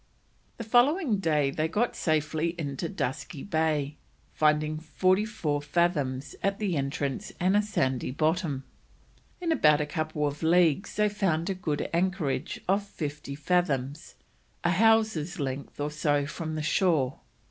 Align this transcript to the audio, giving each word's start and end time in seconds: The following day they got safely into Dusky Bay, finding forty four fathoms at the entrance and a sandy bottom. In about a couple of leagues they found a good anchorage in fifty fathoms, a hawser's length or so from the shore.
The 0.57 0.63
following 0.63 1.17
day 1.19 1.51
they 1.51 1.67
got 1.67 1.95
safely 1.95 2.55
into 2.57 2.89
Dusky 2.89 3.43
Bay, 3.43 3.97
finding 4.33 4.79
forty 4.79 5.25
four 5.25 5.61
fathoms 5.61 6.35
at 6.41 6.57
the 6.57 6.75
entrance 6.75 7.31
and 7.39 7.55
a 7.55 7.61
sandy 7.61 8.09
bottom. 8.09 8.63
In 9.39 9.51
about 9.51 9.79
a 9.79 9.85
couple 9.85 10.25
of 10.25 10.41
leagues 10.41 10.95
they 10.95 11.07
found 11.07 11.51
a 11.51 11.53
good 11.53 11.87
anchorage 11.93 12.59
in 12.67 12.79
fifty 12.79 13.35
fathoms, 13.35 14.15
a 14.63 14.71
hawser's 14.71 15.39
length 15.39 15.79
or 15.79 15.91
so 15.91 16.25
from 16.25 16.55
the 16.55 16.63
shore. 16.63 17.19